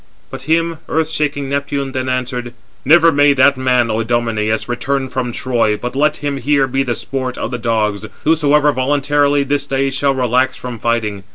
But 0.31 0.49
him 0.49 0.79
earth 0.89 1.11
shaking 1.11 1.47
Neptune 1.47 1.91
then 1.91 2.09
answered: 2.09 2.55
"Never 2.83 3.11
may 3.11 3.33
that 3.33 3.55
man, 3.55 3.91
O 3.91 3.99
Idomeneus, 3.99 4.67
return 4.67 5.09
from 5.09 5.31
Troy, 5.31 5.77
but 5.77 5.95
let 5.95 6.17
him 6.23 6.37
here 6.37 6.65
be 6.65 6.81
the 6.81 6.95
sport 6.95 7.37
of 7.37 7.51
the 7.51 7.59
dogs, 7.59 8.07
whosoever 8.23 8.71
voluntarily 8.71 9.43
this 9.43 9.67
day 9.67 9.91
shall 9.91 10.15
relax 10.15 10.55
from 10.57 10.79
fighting. 10.79 11.23